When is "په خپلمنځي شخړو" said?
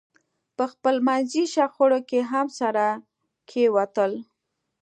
0.55-1.99